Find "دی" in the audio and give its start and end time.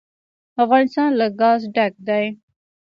2.07-2.25